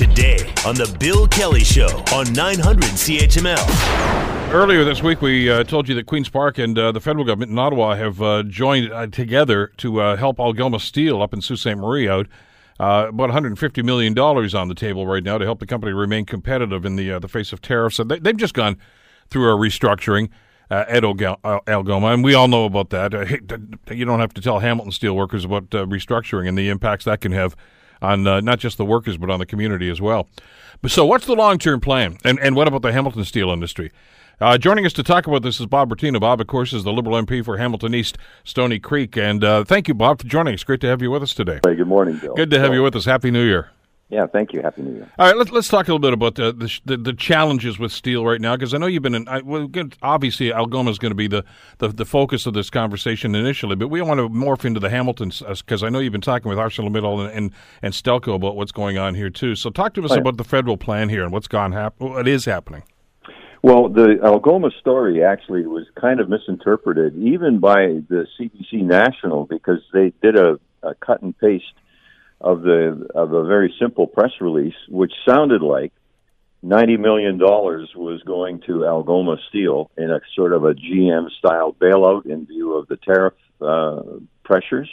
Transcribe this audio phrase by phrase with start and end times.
[0.00, 4.50] today on The Bill Kelly Show on 900 CHML.
[4.50, 7.50] Earlier this week, we uh, told you that Queen's Park and uh, the federal government
[7.50, 11.60] in Ottawa have uh, joined uh, together to uh, help Algoma Steel up in Sault
[11.60, 11.76] Ste.
[11.76, 12.28] Marie out.
[12.78, 16.86] Uh, about $150 million on the table right now to help the company remain competitive
[16.86, 17.96] in the the face of tariffs.
[17.96, 18.78] So they, have just gone
[19.28, 20.30] through a restructuring
[20.70, 23.12] at Algoma, and we all know about that.
[23.90, 27.32] you don't have to tell Hamilton Steel workers about restructuring and the impacts that can
[27.32, 27.54] have
[28.02, 30.28] on uh, not just the workers but on the community as well.
[30.82, 33.90] But so, what's the long term plan, and and what about the Hamilton steel industry?
[34.40, 36.18] Uh, joining us to talk about this is Bob Bratina.
[36.18, 39.86] Bob, of course, is the Liberal MP for Hamilton East, Stoney Creek, and uh, thank
[39.86, 40.64] you, Bob, for joining us.
[40.64, 41.60] Great to have you with us today.
[41.62, 42.34] Hey, good morning, Bill.
[42.34, 43.04] Good to have you with us.
[43.04, 43.70] Happy New Year.
[44.10, 44.60] Yeah, thank you.
[44.60, 45.08] Happy New Year.
[45.20, 48.26] All right, let's let's talk a little bit about the the, the, challenges with steel
[48.26, 49.28] right now because I know you've been in.
[49.28, 49.70] I, well,
[50.02, 51.44] obviously, Algoma is going to be the,
[51.78, 55.42] the, the focus of this conversation initially, but we want to morph into the Hamiltons
[55.42, 57.52] uh, because I know you've been talking with ArcelorMittal and, and
[57.82, 59.54] and Stelco about what's going on here too.
[59.54, 62.26] So talk to us oh, about the federal plan here and what's gone hap- what
[62.26, 62.82] is happening.
[63.62, 69.80] Well, the Algoma story actually was kind of misinterpreted, even by the CBC National, because
[69.92, 71.74] they did a, a cut and paste
[72.40, 75.92] of the of a very simple press release, which sounded like
[76.62, 81.72] ninety million dollars was going to Algoma Steel in a sort of a GM style
[81.72, 84.02] bailout in view of the tariff uh,
[84.44, 84.90] pressures.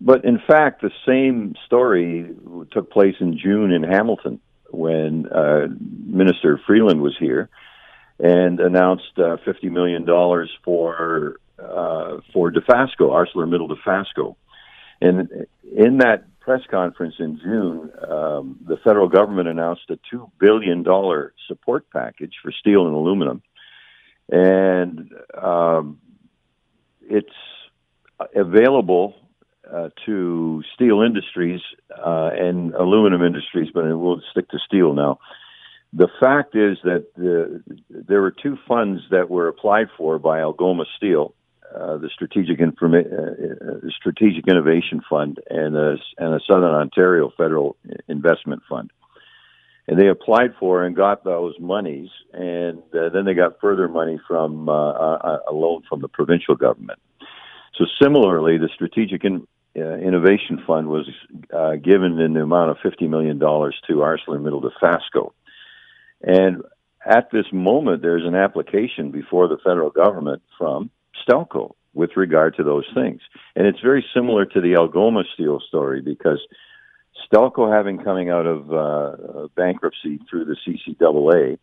[0.00, 2.34] But in fact, the same story
[2.72, 5.66] took place in June in Hamilton when uh,
[6.06, 7.50] Minister Freeland was here
[8.18, 14.36] and announced uh, fifty million dollars for uh, for Dofasco, ArcelorMittal Dofasco.
[15.00, 20.84] And in that press conference in June, um, the federal government announced a $2 billion
[21.48, 23.42] support package for steel and aluminum.
[24.30, 26.00] And um,
[27.02, 27.28] it's
[28.34, 29.14] available
[29.70, 31.60] uh, to steel industries
[31.96, 35.18] uh, and aluminum industries, but we'll stick to steel now.
[35.92, 40.84] The fact is that the, there were two funds that were applied for by Algoma
[40.96, 41.34] Steel
[41.74, 47.32] uh, the Strategic Informa- uh, uh, Strategic Innovation Fund and a, and a Southern Ontario
[47.36, 47.76] Federal
[48.08, 48.90] Investment Fund.
[49.88, 54.20] And they applied for and got those monies, and uh, then they got further money
[54.28, 56.98] from uh, a, a loan from the provincial government.
[57.76, 61.08] So similarly, the Strategic In- Innovation Fund was
[61.82, 65.32] given in the amount of fifty million dollars to ArcelorMittal Dofasco,
[66.22, 66.62] and
[67.04, 70.90] at this moment, there's an application before the federal government from
[71.26, 73.20] Stelco with regard to those things.
[73.56, 76.40] And it's very similar to the Algoma Steel story because
[77.26, 81.58] Stelco, having coming out of uh, bankruptcy through the CCAA,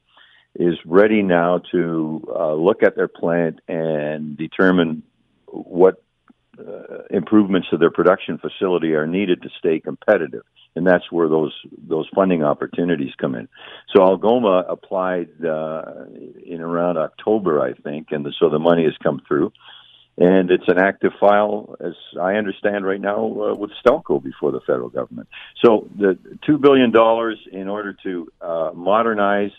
[0.55, 5.03] is ready now to uh, look at their plant and determine
[5.47, 6.03] what
[6.59, 10.43] uh, improvements to their production facility are needed to stay competitive,
[10.75, 11.53] and that's where those
[11.87, 13.47] those funding opportunities come in.
[13.95, 16.05] So Algoma applied uh,
[16.45, 19.51] in around October, I think, and the, so the money has come through,
[20.17, 24.61] and it's an active file, as I understand right now, uh, with Stelco before the
[24.61, 25.27] federal government.
[25.63, 29.51] So the two billion dollars in order to uh, modernize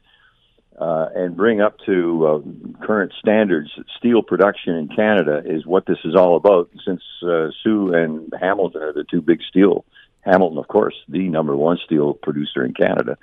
[0.81, 5.99] uh, and bring up to uh, current standards steel production in Canada is what this
[6.05, 6.71] is all about.
[6.87, 9.84] Since uh, Sault and Hamilton are the two big steel,
[10.21, 13.19] Hamilton, of course, the number one steel producer in Canada,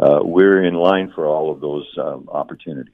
[0.00, 2.92] uh, we're in line for all of those um, opportunities.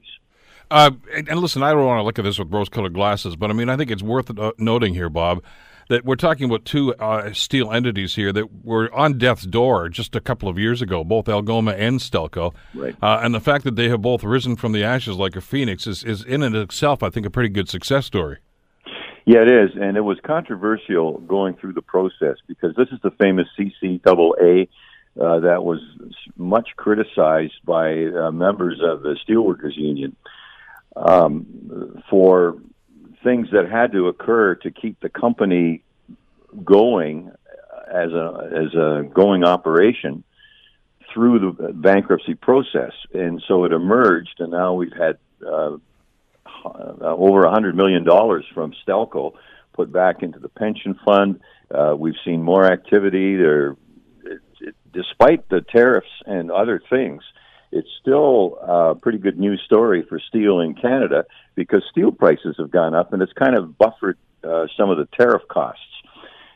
[0.69, 3.53] Uh, and listen, I don't want to look at this with rose-colored glasses, but I
[3.53, 5.43] mean, I think it's worth uh, noting here, Bob,
[5.93, 10.15] that we're talking about two uh, steel entities here that were on death's door just
[10.15, 12.53] a couple of years ago, both Algoma and Stelco.
[12.73, 12.95] Right.
[13.01, 15.85] Uh, and the fact that they have both risen from the ashes like a phoenix
[15.85, 18.39] is, is in and of itself, I think, a pretty good success story.
[19.25, 23.11] Yeah, it is, and it was controversial going through the process because this is the
[23.11, 24.67] famous CCAA
[25.21, 25.79] uh, that was
[26.35, 30.15] much criticized by uh, members of the Steelworkers Union
[30.95, 32.57] um, for
[33.23, 35.83] things that had to occur to keep the company
[36.63, 37.31] going
[37.91, 40.23] as a as a going operation
[41.13, 45.77] through the bankruptcy process, and so it emerged, and now we've had uh,
[46.65, 49.33] over a hundred million dollars from Stelco
[49.73, 51.39] put back into the pension fund.
[51.73, 53.75] Uh, we've seen more activity there.
[54.23, 57.23] It, it, despite the tariffs and other things,
[57.73, 61.25] it's still a pretty good news story for steel in Canada
[61.55, 65.07] because steel prices have gone up and it's kind of buffered uh, some of the
[65.17, 65.81] tariff costs.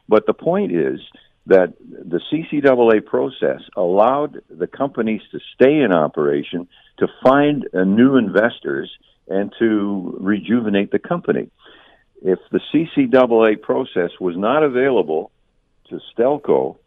[0.08, 1.00] But the point is
[1.48, 6.68] that the CCAA process allowed the companies to stay in operation,
[7.00, 8.92] to find uh, new investors,
[9.28, 11.50] and to rejuvenate the company.
[12.22, 15.32] If the CCAA process was not available
[15.90, 16.78] to Stelco,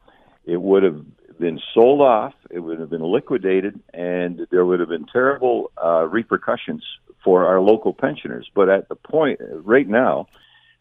[0.45, 1.05] it would have
[1.41, 6.07] been sold off, it would have been liquidated, and there would have been terrible uh,
[6.07, 6.85] repercussions
[7.25, 8.49] for our local pensioners.
[8.55, 10.27] But at the point right now,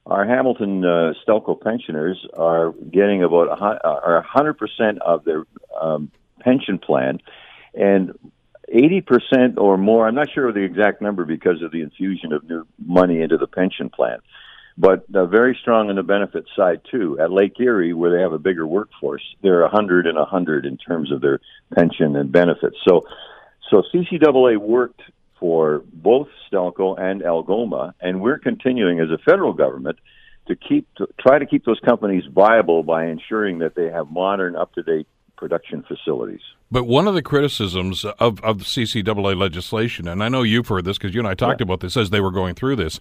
[0.06, 5.46] our Hamilton uh, Stelco pensioners are getting about a, 100% of their
[5.80, 7.20] um, pension plan,
[7.74, 8.18] and
[8.74, 10.08] 80% or more.
[10.08, 13.38] I'm not sure of the exact number because of the infusion of new money into
[13.38, 14.20] the pension plan
[14.80, 17.20] but uh, very strong on the benefit side too.
[17.20, 20.66] At Lake Erie, where they have a bigger workforce, they're a hundred and a hundred
[20.66, 21.42] in terms of their
[21.76, 22.78] pension and benefits.
[22.88, 23.02] So,
[23.70, 25.02] so CCAA worked
[25.38, 30.00] for both Stelco and Algoma, and we're continuing as a federal government
[30.48, 34.56] to keep to try to keep those companies viable by ensuring that they have modern,
[34.56, 36.42] up to date production facilities.
[36.72, 40.86] But one of the criticisms of, of the CCAA legislation, and I know you've heard
[40.86, 41.66] this because you and I talked yeah.
[41.66, 43.00] about this as they were going through this,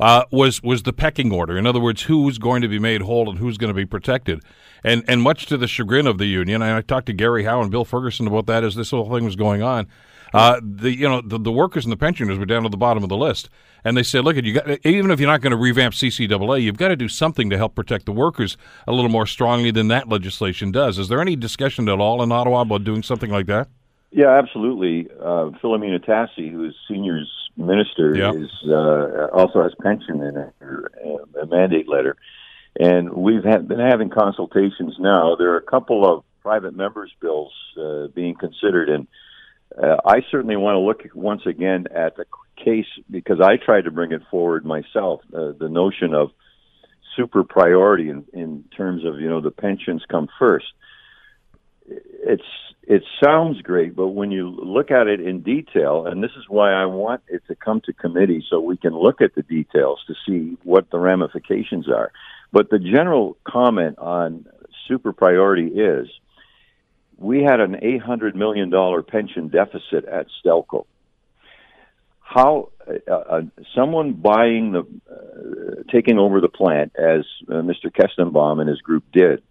[0.00, 1.56] uh, was was the pecking order.
[1.56, 4.42] In other words, who's going to be made whole and who's going to be protected.
[4.82, 7.62] And and much to the chagrin of the union, and I talked to Gary Howe
[7.62, 9.86] and Bill Ferguson about that as this whole thing was going on.
[10.34, 13.04] Uh, the you know the, the workers and the pensioners were down at the bottom
[13.04, 13.48] of the list,
[13.84, 16.76] and they said, "Look, you got even if you're not going to revamp CCAA, you've
[16.76, 18.56] got to do something to help protect the workers
[18.88, 22.32] a little more strongly than that legislation does." Is there any discussion at all in
[22.32, 23.68] Ottawa about doing something like that?
[24.10, 25.08] Yeah, absolutely.
[25.20, 28.34] Uh, Filomena Tassi, who is seniors minister, yep.
[28.34, 32.16] is uh, also has pension in her uh, a mandate letter,
[32.78, 35.36] and we've had, been having consultations now.
[35.36, 39.06] There are a couple of private members' bills uh, being considered, and
[39.80, 42.26] uh, I certainly want to look once again at the
[42.62, 45.20] case because I tried to bring it forward myself.
[45.32, 46.30] Uh, the notion of
[47.16, 50.66] super priority in, in terms of you know the pensions come first.
[51.86, 52.42] It's
[52.86, 56.72] it sounds great, but when you look at it in detail, and this is why
[56.72, 60.14] I want it to come to committee so we can look at the details to
[60.26, 62.12] see what the ramifications are.
[62.52, 64.46] But the general comment on
[64.86, 66.08] super priority is
[67.16, 68.70] we had an $800 million
[69.04, 70.86] pension deficit at Stelco.
[72.20, 73.42] How uh, uh,
[73.74, 77.86] someone buying the, uh, taking over the plant, as uh, Mr.
[77.86, 79.42] Kestenbaum and his group did,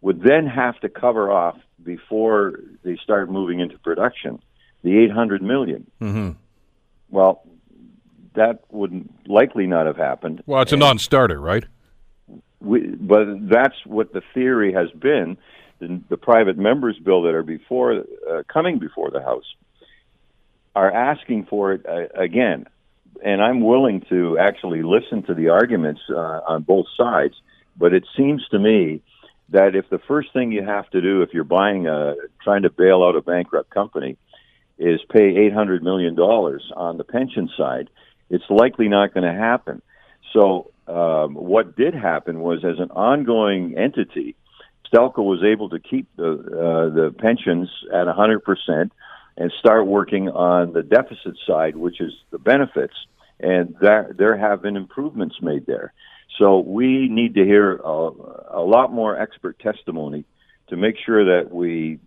[0.00, 4.42] would then have to cover off before they start moving into production
[4.82, 5.90] the 800 million.
[6.00, 6.30] Mm-hmm.
[7.10, 7.44] Well,
[8.34, 10.42] that would likely not have happened.
[10.46, 11.64] Well, it's a non-starter, right?
[12.60, 15.36] We, but that's what the theory has been.
[15.78, 19.44] The, the private members bill that are before uh, coming before the House
[20.74, 22.66] are asking for it uh, again,
[23.22, 27.34] and I'm willing to actually listen to the arguments uh, on both sides.
[27.76, 29.02] But it seems to me
[29.52, 32.70] that if the first thing you have to do if you're buying a trying to
[32.70, 34.16] bail out a bankrupt company
[34.78, 37.88] is pay eight hundred million dollars on the pension side,
[38.30, 39.80] it's likely not going to happen.
[40.32, 44.34] So um, what did happen was, as an ongoing entity,
[44.88, 48.92] Stelco was able to keep the uh, the pensions at hundred percent
[49.36, 52.94] and start working on the deficit side, which is the benefits,
[53.40, 55.92] and there there have been improvements made there.
[56.38, 58.10] So we need to hear a,
[58.50, 60.24] a lot more expert testimony
[60.68, 61.98] to make sure that we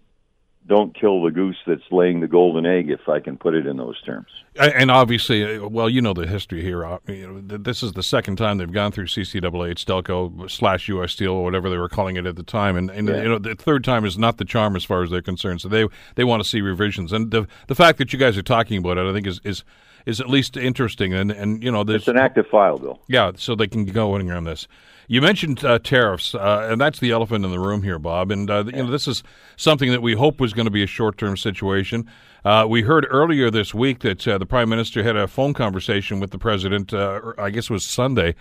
[0.68, 3.78] don't kill the goose that's laying the golden egg, if I can put it in
[3.78, 4.28] those terms.
[4.58, 6.84] And obviously, uh, well, you know the history here.
[6.84, 11.12] Uh, this is the second time they've gone through CCAA, Stelco slash U.S.
[11.12, 12.78] Steel, or whatever they were calling it at the time.
[12.78, 13.22] And, and yeah.
[13.22, 15.62] you know, the third time is not the charm as far as they're concerned.
[15.62, 17.14] So they they want to see revisions.
[17.14, 19.64] And the the fact that you guys are talking about it, I think, is is
[20.06, 21.14] is at least interesting.
[21.14, 23.00] And and you know, it's an active file, Bill.
[23.08, 24.68] Yeah, so they can go in on this.
[25.08, 28.32] You mentioned uh, tariffs, uh, and that's the elephant in the room here, Bob.
[28.32, 29.24] And uh, you know, this is
[29.56, 32.10] something that we hope was going to be a short-term situation.
[32.44, 36.20] Uh, we heard earlier this week that uh, the prime minister had a phone conversation
[36.20, 36.94] with the president.
[36.94, 38.36] Uh, I guess it was Sunday.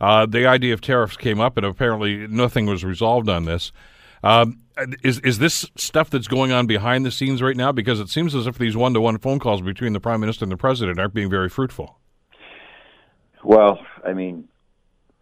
[0.00, 3.72] the idea of tariffs came up, and apparently nothing was resolved on this.
[4.22, 4.60] Um,
[5.02, 7.72] is is this stuff that's going on behind the scenes right now?
[7.72, 10.44] Because it seems as if these one to one phone calls between the prime minister
[10.44, 11.98] and the president aren't being very fruitful.
[13.44, 14.48] Well, I mean,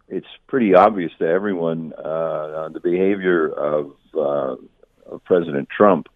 [0.07, 4.55] it's pretty obvious to everyone uh, the behavior of, uh,
[5.05, 6.07] of President Trump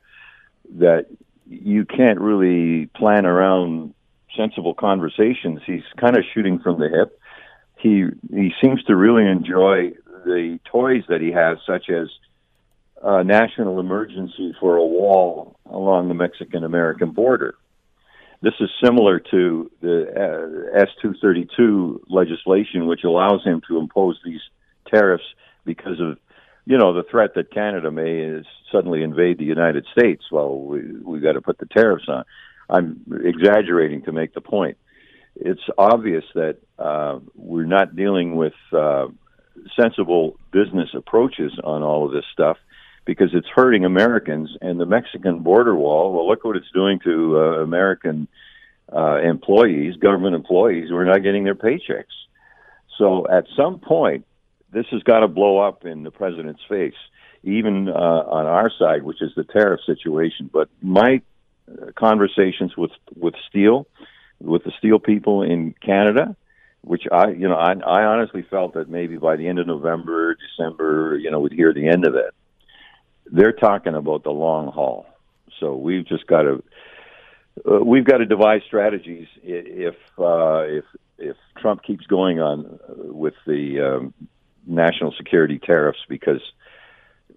[0.76, 1.08] that
[1.50, 3.94] you can't really plan around
[4.36, 5.62] sensible conversations.
[5.66, 7.20] He's kind of shooting from the hip.
[7.78, 9.92] He he seems to really enjoy
[10.26, 12.08] the toys that he has, such as
[13.02, 17.56] a national emergency for a wall along the Mexican American border.
[18.42, 24.42] This is similar to the S 232 legislation, which allows him to impose these
[24.94, 25.24] tariffs
[25.66, 26.18] because of,
[26.66, 30.24] you know, the threat that Canada may suddenly invade the United States.
[30.32, 32.26] Well, we we got to put the tariffs on.
[32.70, 34.78] I'm exaggerating to make the point.
[35.36, 39.08] It's obvious that uh, we're not dealing with uh,
[39.80, 42.58] sensible business approaches on all of this stuff
[43.08, 44.56] because it's hurting Americans.
[44.62, 48.28] And the Mexican border wall, well, look what it's doing to uh, American
[48.94, 52.14] uh, employees, government employees who are not getting their paychecks.
[53.00, 54.26] So at some point,
[54.72, 57.00] this has got to blow up in the president's face,
[57.44, 60.50] even uh, on our side, which is the tariff situation.
[60.52, 61.22] But my
[61.72, 63.88] uh, conversations with with steel,
[64.40, 66.36] with the steel people in Canada,
[66.82, 70.36] which I, you know, I, I honestly felt that maybe by the end of November,
[70.36, 72.34] December, you know, we'd hear the end of it.
[73.32, 75.06] They're talking about the long haul,
[75.60, 76.64] so we've just got to.
[77.68, 80.86] Uh, we've got to devise strategies if uh, if
[81.18, 84.14] if Trump keeps going on with the um,
[84.66, 86.42] national security tariffs because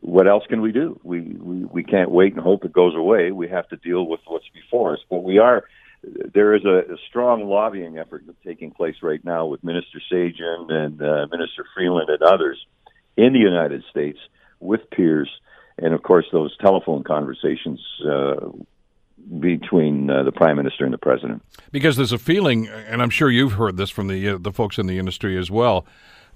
[0.00, 0.98] what else can we do?
[1.02, 3.32] We, we we can't wait and hope it goes away.
[3.32, 5.00] We have to deal with what's before us.
[5.08, 5.64] But we are
[6.02, 11.02] there is a, a strong lobbying effort taking place right now with Minister Sajjan and
[11.02, 12.58] uh, Minister Freeland and others
[13.16, 14.18] in the United States
[14.60, 15.28] with peers,
[15.80, 18.48] and of course those telephone conversations uh,
[19.38, 21.42] between uh, the prime minister and the president.
[21.72, 24.78] Because there's a feeling, and I'm sure you've heard this from the uh, the folks
[24.78, 25.86] in the industry as well,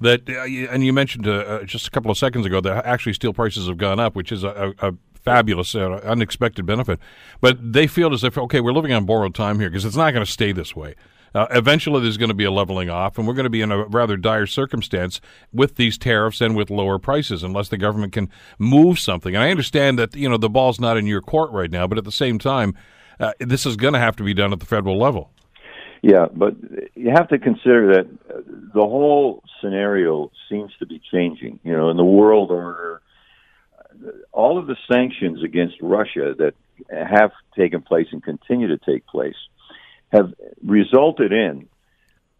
[0.00, 3.12] that uh, and you mentioned uh, uh, just a couple of seconds ago that actually
[3.12, 4.92] steel prices have gone up, which is a, a
[5.24, 7.00] fabulous, unexpected benefit.
[7.40, 10.12] But they feel as if okay, we're living on borrowed time here because it's not
[10.12, 10.94] going to stay this way.
[11.34, 13.72] Uh, eventually, there's going to be a leveling off, and we're going to be in
[13.72, 15.20] a rather dire circumstance
[15.52, 19.34] with these tariffs and with lower prices, unless the government can move something.
[19.34, 21.98] And I understand that you know the ball's not in your court right now, but
[21.98, 22.76] at the same time,
[23.18, 25.30] uh, this is going to have to be done at the federal level.
[26.02, 26.54] Yeah, but
[26.94, 28.06] you have to consider that
[28.74, 31.58] the whole scenario seems to be changing.
[31.64, 33.00] You know, in the world order,
[34.30, 36.54] all of the sanctions against Russia that
[36.90, 39.36] have taken place and continue to take place
[40.14, 40.32] have
[40.64, 41.68] resulted in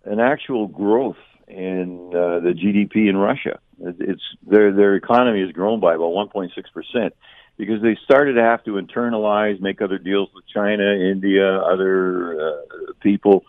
[0.05, 1.17] an actual growth
[1.49, 3.59] in uh, the GDP in Russia.
[3.81, 7.15] It's their their economy has grown by about 1.6 percent
[7.57, 12.93] because they started to have to internalize, make other deals with China, India, other uh,
[13.01, 13.45] people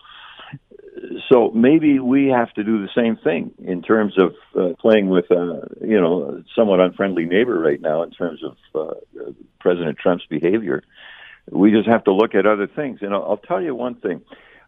[1.30, 5.30] so maybe we have to do the same thing in terms of uh, playing with
[5.30, 8.94] a uh, you know somewhat unfriendly neighbor right now in terms of uh,
[9.60, 10.82] President Trump's behavior.
[11.50, 14.22] We just have to look at other things, and I'll, I'll tell you one thing.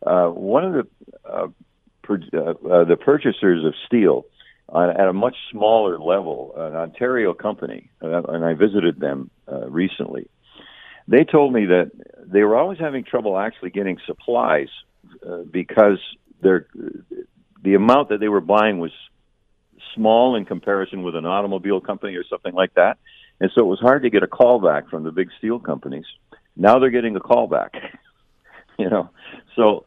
[0.05, 0.87] Uh, one of the
[1.29, 1.47] uh,
[2.09, 4.25] uh, uh, the purchasers of steel
[4.69, 10.29] on, at a much smaller level, an Ontario company, and I visited them uh, recently.
[11.07, 11.91] They told me that
[12.25, 14.69] they were always having trouble actually getting supplies
[15.27, 15.99] uh, because
[16.41, 16.67] their
[17.63, 18.93] the amount that they were buying was
[19.95, 22.99] small in comparison with an automobile company or something like that,
[23.41, 26.07] and so it was hard to get a call back from the big steel companies.
[26.59, 27.73] Now they're getting a call back.
[28.79, 29.11] you know,
[29.57, 29.87] so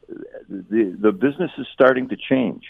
[0.50, 2.64] the the business is starting to change.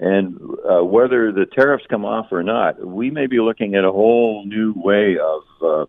[0.00, 3.90] And uh, whether the tariffs come off or not, we may be looking at a
[3.90, 5.86] whole new way of uh,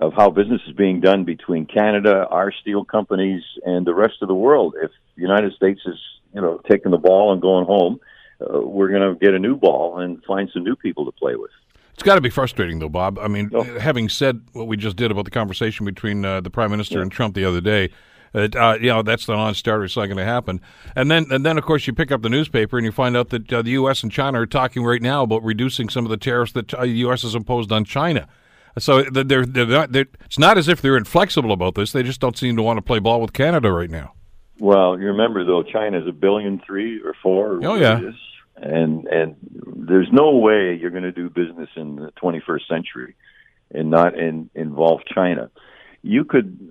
[0.00, 4.28] of how business is being done between Canada, our steel companies, and the rest of
[4.28, 4.74] the world.
[4.82, 5.98] If the United States is,
[6.32, 8.00] you know, taking the ball and going home,
[8.40, 11.36] uh, we're going to get a new ball and find some new people to play
[11.36, 11.50] with.
[11.94, 13.18] It's got to be frustrating, though, Bob.
[13.18, 13.62] I mean, oh.
[13.78, 17.02] having said what we just did about the conversation between uh, the prime minister yeah.
[17.02, 17.90] and Trump the other day,
[18.32, 19.84] that uh, you know that's the non-starter.
[19.84, 20.60] It's not going to happen.
[20.96, 23.30] And then, and then, of course, you pick up the newspaper and you find out
[23.30, 24.02] that uh, the U.S.
[24.02, 27.22] and China are talking right now about reducing some of the tariffs that the U.S.
[27.22, 28.28] has imposed on China.
[28.76, 31.92] So they're, they're not, they're, it's not as if they're inflexible about this.
[31.92, 34.14] They just don't seem to want to play ball with Canada right now.
[34.58, 37.54] Well, you remember though, China's a billion three or four.
[37.54, 38.00] Or oh yeah.
[38.56, 39.36] And and
[39.88, 43.16] there's no way you're going to do business in the 21st century
[43.72, 45.50] and not in, involve China.
[46.02, 46.70] You could,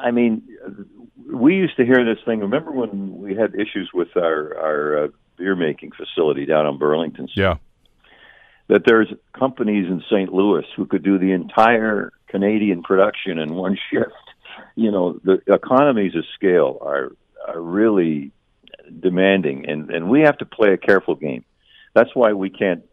[0.00, 0.42] I mean,
[1.30, 2.40] we used to hear this thing.
[2.40, 7.28] Remember when we had issues with our our uh, beer making facility down on Burlington?
[7.28, 7.42] Street?
[7.42, 7.56] Yeah
[8.68, 10.32] that there's companies in St.
[10.32, 14.12] Louis who could do the entire Canadian production in one shift.
[14.74, 17.12] You know, the economies of scale are
[17.46, 18.32] are really
[19.00, 21.44] demanding, and and we have to play a careful game.
[21.94, 22.84] That's why we can't.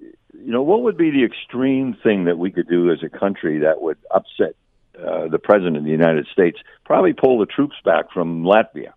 [0.00, 3.60] You know, what would be the extreme thing that we could do as a country
[3.60, 4.54] that would upset
[4.96, 6.58] uh, the president of the United States?
[6.84, 8.92] Probably pull the troops back from Latvia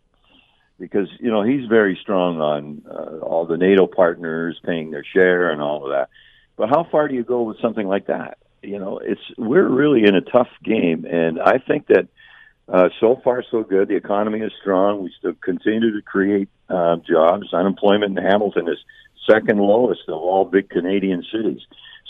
[0.80, 5.52] because you know he's very strong on uh, all the NATO partners paying their share
[5.52, 6.10] and all of that.
[6.58, 8.38] But how far do you go with something like that?
[8.62, 12.08] You know, it's we're really in a tough game, and I think that
[12.72, 13.90] uh, so far so good.
[13.90, 15.04] The economy is strong.
[15.04, 17.54] We still continue to create uh, jobs.
[17.54, 18.78] Unemployment in Hamilton is
[19.30, 21.62] second lowest of all big Canadian cities.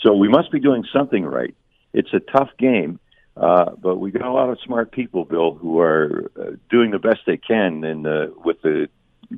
[0.02, 1.54] So we must be doing something right.
[1.92, 3.00] It's a tough game,
[3.36, 6.98] uh, but we got a lot of smart people, Bill, who are uh, doing the
[6.98, 8.88] best they can in the, with the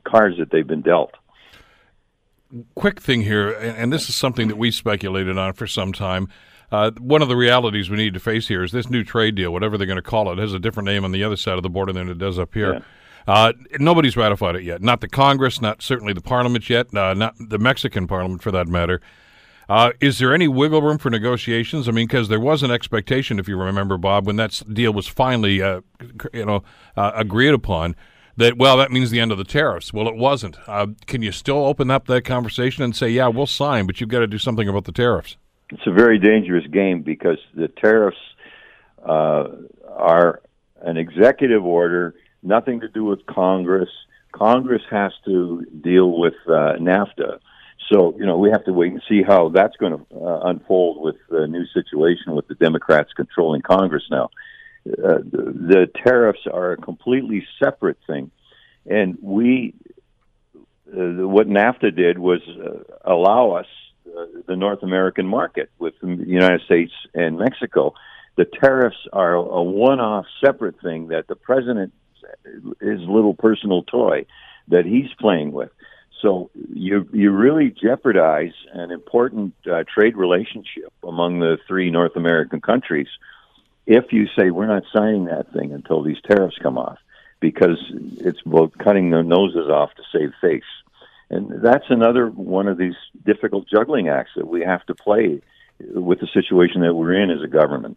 [0.05, 1.15] cards that they've been dealt.
[2.75, 6.29] Quick thing here, and, and this is something that we speculated on for some time.
[6.75, 9.53] Uh, one of the realities we need to face here is this new trade deal,
[9.53, 11.63] whatever they're going to call it, has a different name on the other side of
[11.63, 12.75] the border than it does up here.
[12.75, 12.81] Yeah.
[13.33, 14.83] Uh, nobody's ratified it yet.
[14.83, 18.67] Not the Congress, not certainly the Parliament yet, uh, not the Mexican Parliament for that
[18.67, 19.01] matter.
[19.69, 21.89] Uh, is there any wiggle room for negotiations?
[21.89, 25.07] I mean, because there was an expectation, if you remember, Bob, when that deal was
[25.07, 25.81] finally, uh,
[26.33, 26.65] you know,
[26.97, 27.95] uh, agreed upon,
[28.37, 29.93] that well, that means the end of the tariffs.
[29.93, 30.57] Well, it wasn't.
[30.67, 34.11] Uh, can you still open up that conversation and say, yeah, we'll sign, but you've
[34.11, 35.37] got to do something about the tariffs?
[35.75, 38.17] It's a very dangerous game because the tariffs
[39.05, 39.49] uh,
[39.89, 40.41] are
[40.81, 42.15] an executive order,
[42.45, 43.89] nothing to do with Congress.
[44.31, 47.41] Congress has to deal with uh, NAFTA.
[47.93, 51.03] So, you know, we have to wait and see how that's going to uh, unfold
[51.03, 54.31] with the new situation with the Democrats controlling Congress now.
[54.87, 58.31] Uh, the, the tariffs are a completely separate thing.
[58.87, 59.75] And we,
[60.57, 63.67] uh, what NAFTA did was uh, allow us
[64.07, 67.95] uh, the North American market with the United States and Mexico.
[68.37, 71.93] The tariffs are a one-off separate thing that the president
[72.81, 74.27] his little personal toy
[74.69, 75.71] that he's playing with.
[76.23, 82.61] So you you really jeopardize an important uh, trade relationship among the three North American
[82.61, 83.09] countries
[83.87, 86.99] if you say we're not signing that thing until these tariffs come off
[87.41, 87.79] because
[88.19, 90.63] it's about cutting their noses off to save face.
[91.31, 95.41] And that's another one of these difficult juggling acts that we have to play
[95.81, 97.97] with the situation that we're in as a government.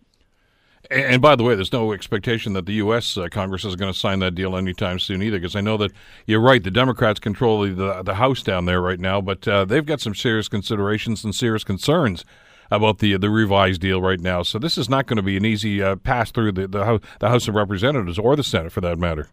[0.90, 3.18] And, by the way, there's no expectation that the U.S.
[3.18, 5.92] Uh, Congress is going to sign that deal anytime soon either, because I know that
[6.26, 6.64] you're right.
[6.64, 10.16] The Democrats control the the House down there right now, but uh, they've got some
[10.16, 12.24] serious considerations and serious concerns
[12.72, 14.44] about the the revised deal right now.
[14.44, 17.30] So this is not going to be an easy uh, pass through the the the
[17.30, 19.28] House of Representatives or the Senate for that matter.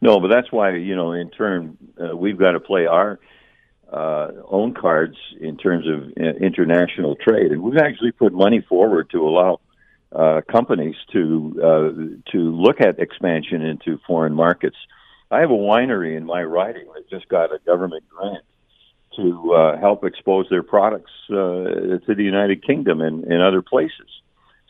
[0.00, 3.18] No, but that's why you know, in turn, uh, we've got to play our
[3.92, 9.10] uh, own cards in terms of uh, international trade, and we've actually put money forward
[9.10, 9.60] to allow
[10.14, 14.76] uh, companies to uh, to look at expansion into foreign markets.
[15.30, 18.44] I have a winery in my riding that just got a government grant
[19.16, 24.08] to uh, help expose their products uh, to the United Kingdom and, and other places.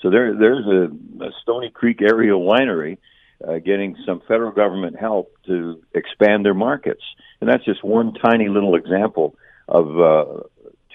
[0.01, 2.99] So there, there's a, a Stoney Creek area winery
[3.47, 7.03] uh, getting some federal government help to expand their markets,
[7.41, 9.37] and that's just one tiny little example
[9.69, 10.41] of uh,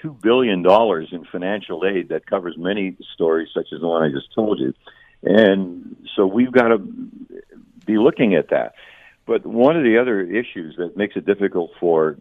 [0.01, 4.09] two billion dollars in financial aid that covers many stories, such as the one I
[4.09, 4.73] just told you.
[5.23, 6.77] And so we've got to
[7.85, 8.73] be looking at that.
[9.25, 12.17] But one of the other issues that makes it difficult for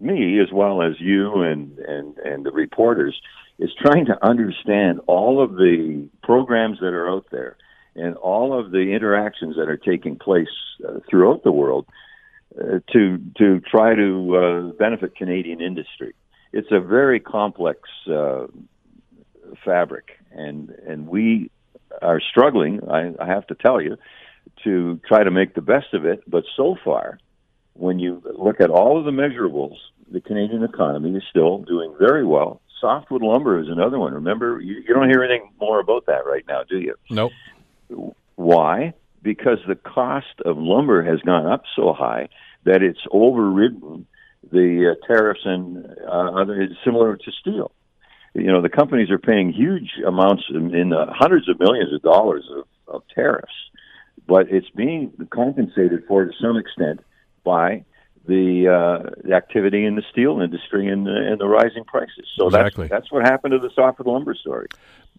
[0.00, 3.20] me as well as you and and and the reporters
[3.60, 7.56] is trying to understand all of the programs that are out there
[7.96, 10.48] and all of the interactions that are taking place
[10.86, 11.86] uh, throughout the world
[12.58, 16.14] uh, to to try to uh, benefit Canadian industry.
[16.52, 17.80] It's a very complex
[18.10, 18.46] uh,
[19.64, 21.50] fabric, and and we
[22.02, 22.80] are struggling.
[22.88, 23.96] I, I have to tell you
[24.64, 26.22] to try to make the best of it.
[26.26, 27.18] But so far,
[27.74, 29.76] when you look at all of the measurables,
[30.10, 32.60] the Canadian economy is still doing very well.
[32.80, 34.14] Softwood lumber is another one.
[34.14, 36.94] Remember, you, you don't hear anything more about that right now, do you?
[37.10, 37.32] Nope.
[38.36, 38.94] Why?
[39.22, 42.28] Because the cost of lumber has gone up so high
[42.64, 44.06] that it's overridden
[44.50, 47.72] the uh, tariffs and uh, other similar to steel.
[48.34, 52.02] You know, the companies are paying huge amounts in, in the hundreds of millions of
[52.02, 53.52] dollars of, of tariffs,
[54.26, 57.00] but it's being compensated for to some extent
[57.44, 57.84] by
[58.26, 62.26] the, uh, the activity in the steel industry and, the- and the rising prices.
[62.36, 62.88] So Exactly.
[62.88, 64.66] that's that's what happened to the softwood lumber story.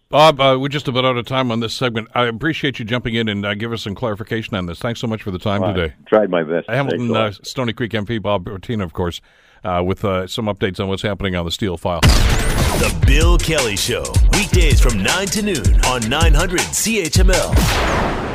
[0.08, 2.08] Bob, uh, we're just about out of time on this segment.
[2.14, 4.78] I appreciate you jumping in and uh, give us some clarification on this.
[4.78, 5.94] Thanks so much for the time today.
[5.98, 6.70] I tried my best.
[6.70, 7.32] Hamilton, Thanks a lot.
[7.32, 9.20] uh, Stoney Creek MP Bob Bratina, of course,
[9.64, 12.00] uh, with uh, some updates on what's happening on the steel file.
[12.02, 18.25] The Bill Kelly Show, weekdays from 9 to noon on 900 CHML.